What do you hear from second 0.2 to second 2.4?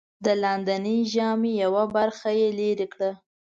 د لاندېنۍ ژامې یوه برخه